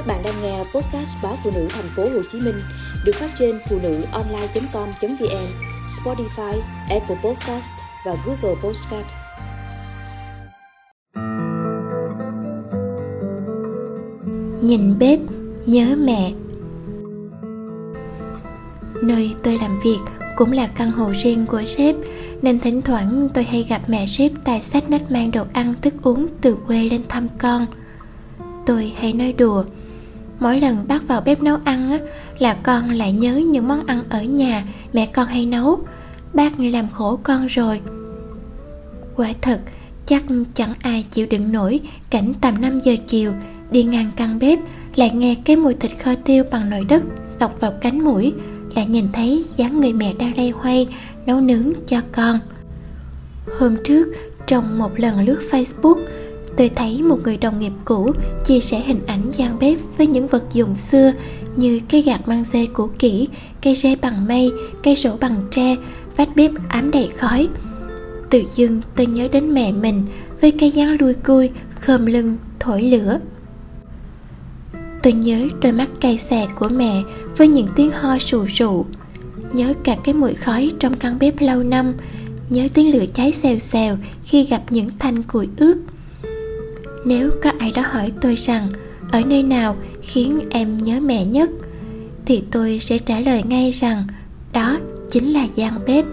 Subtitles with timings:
[0.00, 2.54] Các bạn đang nghe podcast báo phụ nữ thành phố Hồ Chí Minh
[3.04, 5.46] được phát trên phụ nữ online.com.vn,
[5.86, 7.72] Spotify, Apple Podcast
[8.06, 9.06] và Google Podcast.
[14.62, 15.18] Nhìn bếp,
[15.66, 16.32] nhớ mẹ
[19.02, 19.98] Nơi tôi làm việc
[20.36, 21.94] cũng là căn hộ riêng của sếp
[22.42, 25.94] nên thỉnh thoảng tôi hay gặp mẹ sếp tài sách nách mang đồ ăn thức
[26.02, 27.66] uống từ quê lên thăm con
[28.66, 29.64] tôi hay nói đùa
[30.40, 31.98] mỗi lần bắt vào bếp nấu ăn á,
[32.38, 35.80] là con lại nhớ những món ăn ở nhà mẹ con hay nấu.
[36.34, 37.80] Bác làm khổ con rồi.
[39.16, 39.60] Quả thật
[40.06, 40.22] chắc
[40.54, 41.80] chẳng ai chịu đựng nổi
[42.10, 43.32] cảnh tầm 5 giờ chiều
[43.70, 44.58] đi ngang căn bếp
[44.96, 48.32] lại nghe cái mùi thịt kho tiêu bằng nồi đất sọc vào cánh mũi
[48.74, 50.86] lại nhìn thấy dáng người mẹ đang lay hoay
[51.26, 52.38] nấu nướng cho con.
[53.58, 54.08] Hôm trước
[54.46, 56.04] trong một lần lướt facebook
[56.60, 58.12] tôi thấy một người đồng nghiệp cũ
[58.44, 61.12] chia sẻ hình ảnh gian bếp với những vật dụng xưa
[61.56, 63.28] như cây gạt măng dê cũ kỹ
[63.62, 64.52] cây rê bằng mây
[64.82, 65.76] cây rổ bằng tre,
[66.16, 67.48] vách bếp ám đầy khói.
[68.30, 70.02] Tự dưng tôi nhớ đến mẹ mình
[70.40, 73.20] với cây dáng lui cui khom lưng, thổi lửa.
[75.02, 77.02] Tôi nhớ đôi mắt cay xè của mẹ
[77.36, 78.84] với những tiếng ho sù sụ
[79.52, 81.94] nhớ cả cái mùi khói trong căn bếp lâu năm.
[82.50, 85.76] Nhớ tiếng lửa cháy xèo xèo khi gặp những thanh củi ướt
[87.04, 88.68] nếu có ai đó hỏi tôi rằng,
[89.10, 91.50] ở nơi nào khiến em nhớ mẹ nhất?
[92.30, 94.06] thì tôi sẽ trả lời ngay rằng,
[94.52, 94.78] đó
[95.10, 96.04] chính là gian bếp.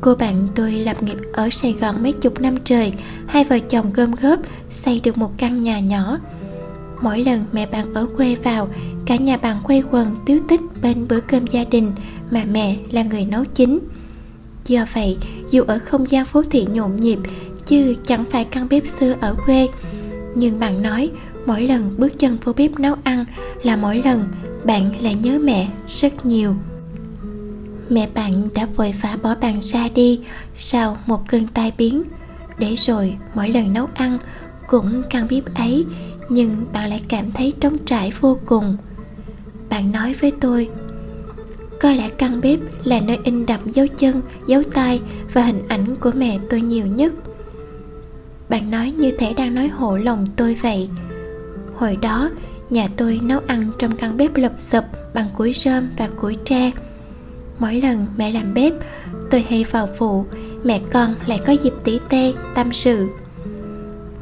[0.00, 2.92] Cô bạn tôi lập nghiệp ở sài gòn mấy chục năm trời,
[3.26, 6.18] hai vợ chồng gom góp xây được một căn nhà nhỏ.
[7.02, 8.68] Mỗi lần mẹ bạn ở quê vào,
[9.06, 11.92] cả nhà bạn quay quần tiếu tích bên bữa cơm gia đình
[12.30, 13.78] mà mẹ là người nấu chính
[14.66, 15.18] do vậy,
[15.50, 17.18] dù ở không gian phố thị nhộn nhịp
[17.70, 19.68] chứ chẳng phải căn bếp xưa ở quê.
[20.34, 21.10] Nhưng bạn nói,
[21.46, 23.24] mỗi lần bước chân vô bếp nấu ăn
[23.62, 24.24] là mỗi lần
[24.64, 26.54] bạn lại nhớ mẹ rất nhiều.
[27.88, 30.20] Mẹ bạn đã vội vã bỏ bạn ra đi
[30.54, 32.02] sau một cơn tai biến.
[32.58, 34.18] Để rồi mỗi lần nấu ăn
[34.66, 35.86] cũng căn bếp ấy,
[36.28, 38.76] nhưng bạn lại cảm thấy trống trải vô cùng.
[39.68, 40.68] Bạn nói với tôi,
[41.80, 45.00] có lẽ căn bếp là nơi in đậm dấu chân, dấu tay
[45.32, 47.12] và hình ảnh của mẹ tôi nhiều nhất
[48.50, 50.88] bạn nói như thể đang nói hộ lòng tôi vậy.
[51.74, 52.30] Hồi đó,
[52.70, 54.84] nhà tôi nấu ăn trong căn bếp lụp xụp
[55.14, 56.70] bằng củi rơm và củi tre.
[57.58, 58.72] Mỗi lần mẹ làm bếp,
[59.30, 60.24] tôi hay vào phụ
[60.64, 63.08] mẹ con lại có dịp tỉ tê, tâm sự.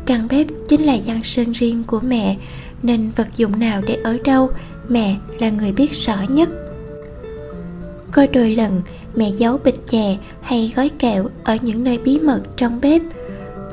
[0.07, 2.37] Căn bếp chính là gian sơn riêng của mẹ,
[2.83, 4.51] nên vật dụng nào để ở đâu,
[4.89, 6.49] mẹ là người biết rõ nhất.
[8.13, 8.83] Có đôi lần,
[9.15, 13.03] mẹ giấu bịch chè hay gói kẹo ở những nơi bí mật trong bếp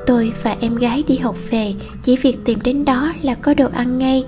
[0.05, 1.73] tôi và em gái đi học về,
[2.03, 4.25] chỉ việc tìm đến đó là có đồ ăn ngay.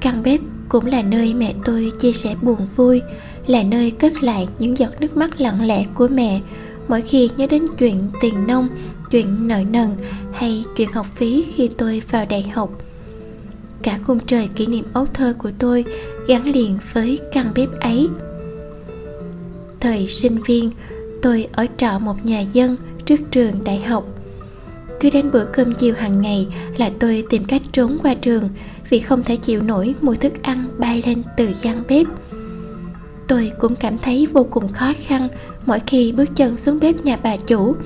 [0.00, 3.02] Căn bếp cũng là nơi mẹ tôi chia sẻ buồn vui,
[3.46, 6.40] là nơi cất lại những giọt nước mắt lặng lẽ của mẹ.
[6.88, 8.68] Mỗi khi nhớ đến chuyện tiền nông,
[9.10, 9.96] chuyện nợ nần
[10.32, 12.70] hay chuyện học phí khi tôi vào đại học.
[13.82, 15.84] Cả khung trời kỷ niệm ấu thơ của tôi
[16.26, 18.08] gắn liền với căn bếp ấy.
[19.80, 20.70] Thời sinh viên,
[21.22, 24.15] tôi ở trọ một nhà dân trước trường đại học
[25.00, 26.46] cứ đến bữa cơm chiều hàng ngày
[26.76, 28.48] là tôi tìm cách trốn qua trường
[28.90, 32.06] vì không thể chịu nổi mùi thức ăn bay lên từ gian bếp.
[33.28, 35.28] Tôi cũng cảm thấy vô cùng khó khăn
[35.66, 37.76] mỗi khi bước chân xuống bếp nhà bà chủ.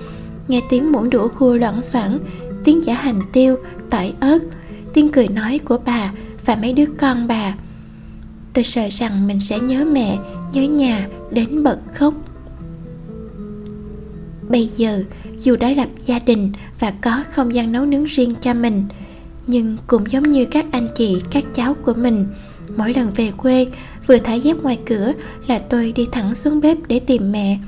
[0.49, 2.19] Nghe tiếng muỗng đũa khua loạn xoảng,
[2.65, 3.57] tiếng giả hành tiêu,
[3.91, 4.39] tỏi ớt,
[4.93, 6.13] tiếng cười nói của bà
[6.47, 7.55] và mấy đứa con bà.
[8.53, 10.19] Tôi sợ rằng mình sẽ nhớ mẹ,
[10.53, 12.15] nhớ nhà đến bật khóc
[14.51, 15.03] bây giờ,
[15.41, 18.85] dù đã lập gia đình và có không gian nấu nướng riêng cho mình,
[19.47, 22.27] nhưng cũng giống như các anh chị, các cháu của mình,
[22.77, 23.67] mỗi lần về quê,
[24.07, 25.13] vừa thả dép ngoài cửa
[25.47, 27.59] là tôi đi thẳng xuống bếp để tìm mẹ.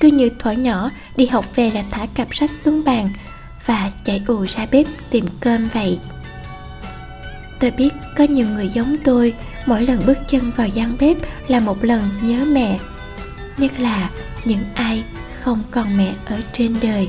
[0.00, 3.08] Cứ như thuở nhỏ, đi học về là thả cặp sách xuống bàn
[3.66, 5.98] và chạy ù ra bếp tìm cơm vậy.
[7.60, 9.34] Tôi biết có nhiều người giống tôi,
[9.66, 11.16] mỗi lần bước chân vào gian bếp
[11.48, 12.78] là một lần nhớ mẹ.
[13.58, 14.10] Nhất là
[14.44, 15.04] những ai
[15.42, 17.08] không còn mẹ ở trên đời.